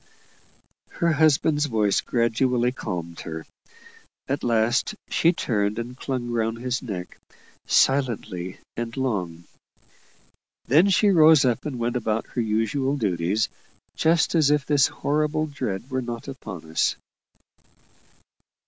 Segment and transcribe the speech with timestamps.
[0.93, 3.45] Her husband's voice gradually calmed her.
[4.27, 7.19] At last, she turned and clung round his neck,
[7.67, 9.43] silently and long.
[10.65, 13.47] Then she rose up and went about her usual duties,
[13.95, 16.95] just as if this horrible dread were not upon us.